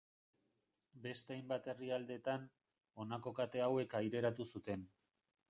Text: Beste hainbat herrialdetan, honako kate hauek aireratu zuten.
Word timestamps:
Beste 1.03 1.35
hainbat 1.35 1.69
herrialdetan, 1.73 2.47
honako 3.05 3.35
kate 3.41 3.63
hauek 3.69 3.95
aireratu 4.01 4.49
zuten. 4.55 4.91